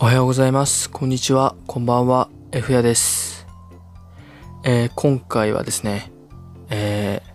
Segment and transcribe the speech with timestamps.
[0.00, 0.88] おはようございます。
[0.90, 1.56] こんにちは。
[1.66, 2.28] こんばんは。
[2.52, 3.48] F やです。
[4.62, 6.12] えー今回はですね、
[6.70, 7.28] えー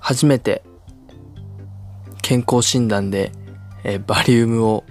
[0.00, 0.62] 初めて
[2.20, 3.32] 健康診断で、
[3.84, 4.84] えーバリウムを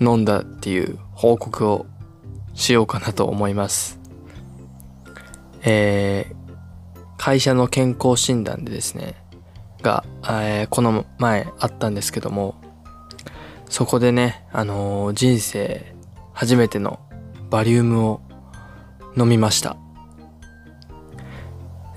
[0.00, 1.84] 飲んだっていう報告を
[2.54, 4.00] しようかなと思います。
[5.62, 6.24] え
[7.18, 9.22] 会社の健康診断でですね、
[9.82, 12.54] が、えこの前あったんですけども、
[13.70, 15.94] そこでね、あのー人生
[16.32, 16.98] 初めての
[17.50, 18.20] バリウムを
[19.16, 19.76] 飲みました。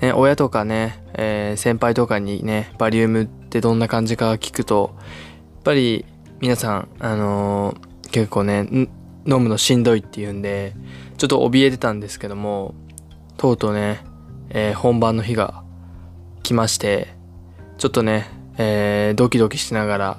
[0.00, 5.02] ね、親とかね、えー先輩とかにね、バリウムってどんな感じか聞くと、や
[5.60, 6.06] っぱり
[6.40, 8.88] 皆さん、あのー結構ね、飲
[9.26, 10.76] むのしんどいって言うんで、
[11.18, 12.76] ちょっと怯えてたんですけども、
[13.36, 14.04] とうとうね、
[14.50, 15.64] えー本番の日が
[16.44, 17.08] 来まして、
[17.78, 20.18] ちょっとね、えードキドキしながら、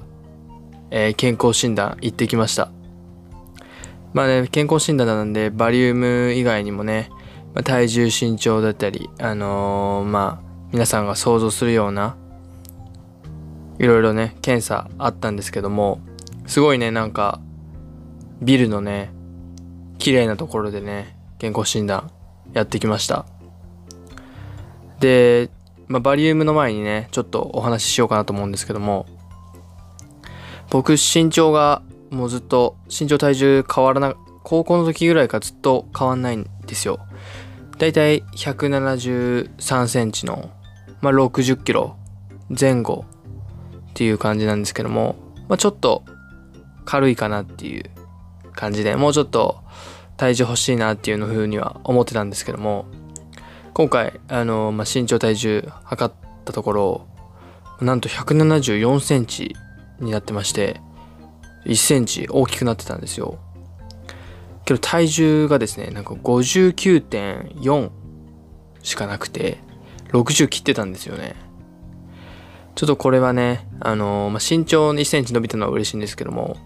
[0.90, 2.70] えー健康診断行ってきました。
[4.12, 7.10] まあね、健康診断なんで、バリウム以外にもね、
[7.54, 12.16] まあ、体重身長だったり、あのーまあ、皆さんが想像するような、
[13.78, 16.00] いろいろね、検査あったんですけども、
[16.46, 17.40] すごいね、なんか、
[18.40, 19.10] ビルのね、
[19.98, 22.10] 綺麗なところでね、健康診断
[22.52, 23.26] やってきました。
[25.00, 25.50] で、
[25.88, 29.06] まあ、バリウムの前にね、ちょっとお話ししようかなと思うんですけども、
[30.70, 37.00] 僕身長がもうずっと身長体重変わらな高校の時ぐらいからずっと変わんないんですよ。
[37.78, 40.50] だいたい173センチの、
[41.00, 41.96] まあ、60キロ
[42.48, 43.04] 前後
[43.90, 45.16] っていう感じなんですけども、
[45.48, 46.04] まあ、ちょっと
[46.84, 47.90] 軽いかなっていう
[48.54, 49.58] 感じでもうちょっと
[50.16, 52.86] 体重欲しいなっていうの風には思ってたんですけども
[53.74, 57.06] 今回あの、まあ、身長体重測ったところ
[57.82, 59.54] なんと174センチ
[60.00, 60.80] になってまして
[61.66, 63.38] 1センチ大きくなってたんですよ。
[64.64, 67.90] けど体重がですねなんか59.4
[68.82, 69.58] しかなくて
[70.12, 71.34] 60切ってたんですよね。
[72.74, 76.56] ちょっとこれはねあのーまあ、身長1センチ伸びたのは嬉しいんですけども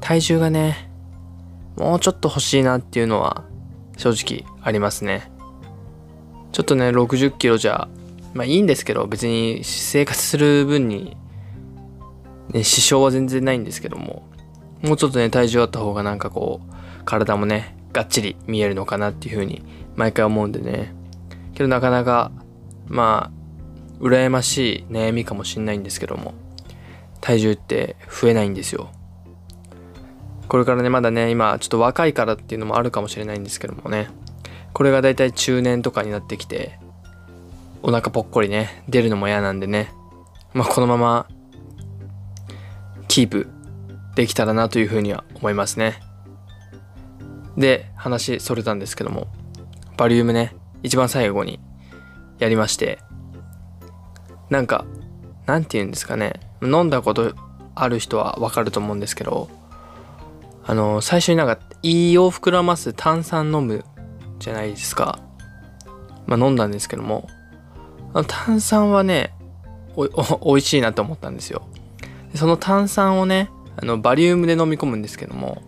[0.00, 0.90] 体重がね
[1.76, 3.44] もうちょっと欲しいなっていうのは
[3.96, 5.30] 正直ありますね。
[6.52, 7.88] ちょっとね60キロじゃ
[8.34, 11.16] まあいいんですけど別に生活する分に
[12.52, 14.28] ね、支障は全然ないんですけども、
[14.82, 19.62] もうちょっとね、体重あった方がなんかこう、体もね、がっちり見えるのかなっていう風に、
[19.96, 20.94] 毎回思うんでね。
[21.54, 22.30] けどなかなか、
[22.86, 26.34] まあ、羨ましい悩みかもしんないんですけども、
[27.20, 28.90] 体重って増えないんですよ。
[30.48, 34.08] これからね、まだね、今、ちょっと若いからっていうのもあるかもしれないんですけどもね、
[34.72, 36.78] これがだいたい中年とかになってきて、
[37.82, 39.92] お腹ぽっこりね、出るのも嫌なんでね、
[40.52, 41.26] まあこのまま
[43.16, 43.48] キープ
[44.14, 46.02] できたらなというふうには思いますね。
[47.56, 49.28] で、話それたんですけども、
[49.96, 51.58] バリウムね、一番最後に
[52.38, 52.98] やりまして、
[54.50, 54.84] なんか、
[55.46, 57.34] なんて言うんですかね、飲んだこと
[57.74, 59.48] ある人はわかると思うんですけど、
[60.66, 63.86] あの、最初になんか胃を膨らます炭酸飲む
[64.40, 65.20] じゃないですか。
[66.26, 67.26] まあ飲んだんですけども、
[68.12, 69.32] あの炭酸はね、
[69.96, 70.02] お
[70.50, 71.66] お美味しいなと思ったんですよ。
[72.36, 75.62] その炭酸をねあのバリウムで飲み込むんですけども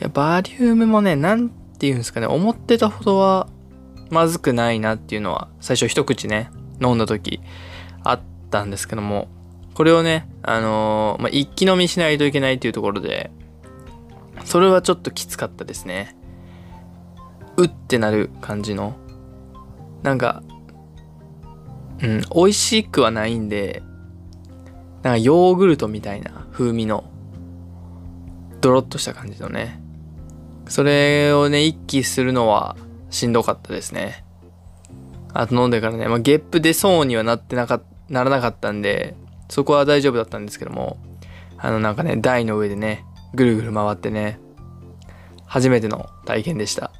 [0.00, 3.48] いやバリウムもねなんていうんですかね思ってたほどは
[4.10, 7.40] まずくないなっていうのは最初一口ね飲んだ時
[8.02, 8.20] あっ
[8.50, 9.28] たんですけども
[9.74, 13.30] これをねあのーまあ、一気飲みしないといけないっていうところで
[14.44, 16.16] それはちょっときつかったですね。
[17.56, 18.96] うってなる感じの。
[20.02, 20.42] なんか
[22.02, 23.82] うん美味しくはないんで
[25.02, 27.04] なんかヨーグルトみたいな風味の
[28.60, 29.80] ドロッとした感じのね。
[30.68, 32.76] それをね一気するのは
[33.10, 34.24] しんどかったですね。
[35.32, 39.14] あと飲んでからね、まあ、ゲップ出そうにはなってなかならなかったんで
[39.48, 40.98] そこは大丈夫だったんですけども
[41.56, 43.04] あのなんかね台の上でね
[43.34, 44.40] ぐるぐる回ってね
[45.46, 46.92] 初めての体験でした。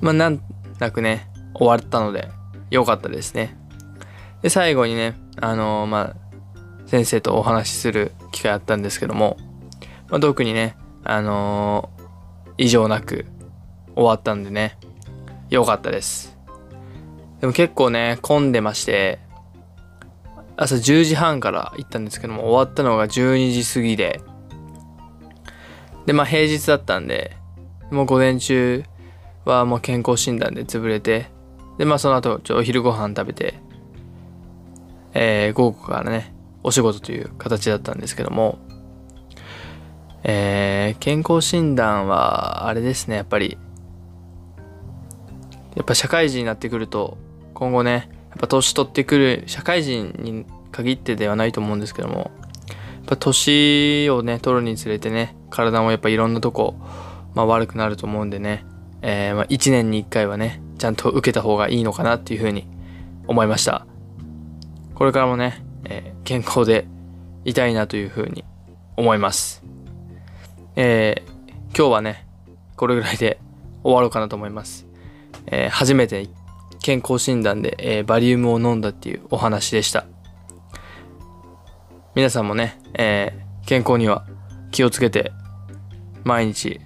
[0.00, 0.40] まあなん
[0.78, 2.28] なくね終わったので
[2.70, 3.56] 良かったですね。
[4.42, 6.27] で最後にねあのーまあ
[6.88, 9.36] 先生とお話しする機会あったんですけども、
[10.08, 11.98] まあ、特にね、あのー
[12.60, 13.24] 異常なく
[13.94, 14.76] 終わったんでね、
[15.48, 16.36] 良かったです。
[17.40, 19.20] でも結構ね、混んでまして、
[20.56, 24.20] 朝10時半から行ったんですけども、終わったのが12時過ぎで、
[26.06, 27.36] で、まあ平日だったんで、
[27.92, 28.82] もう午前中
[29.44, 31.26] はもう健康診断で潰れて、
[31.78, 33.54] で、まあその後、ちょっとお昼ご飯食べて、
[35.14, 38.58] えー午後からね、お仕事という形だったんですけども、
[40.24, 43.58] えー、健康診断はあれですねやっぱり
[45.76, 47.18] やっぱ社会人になってくると
[47.54, 52.28] 今後ねやっぱ年取ってくる社会人に限ってではないと思うんですけどもやっ
[53.06, 56.74] ぱ年をね取るにつれてね体もやっぱいろんなとこ、
[57.34, 58.64] まあ、悪くなると思うんでね、
[59.02, 62.66] えー、まあ1年に1回はねちゃんと受けた方がいいのかなっていうふうに
[63.26, 63.86] 思いました。
[64.94, 66.86] これからもね、えー、健康で
[67.46, 68.44] いたいなというふうに
[68.98, 69.62] 思います
[70.76, 71.30] えー、
[71.74, 72.26] 今日はね
[72.76, 73.40] これぐらいで
[73.82, 74.86] 終わろうかなと思います
[75.46, 76.28] えー、初めて
[76.82, 80.06] 健康診断で、えー、バリウムを飲んだっていうお話でした。
[82.14, 84.26] 皆さんもね、えー、健康には
[84.70, 85.32] 気をつけて
[86.24, 86.80] 毎日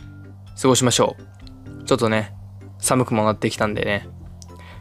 [0.60, 1.84] 過ごしましょう。
[1.84, 2.34] ちょっとね、
[2.78, 4.08] 寒くもなってきたんでね、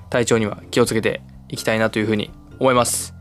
[0.09, 3.20] 体調には気をつけていきたいなというふうに思います。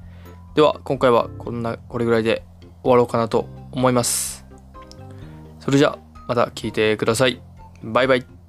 [0.54, 2.42] では、今回はこんな、これぐらいで
[2.82, 4.44] 終わろうかなと思います。
[5.60, 7.40] それじゃあ、また聞いてください。
[7.82, 8.39] バイバイ。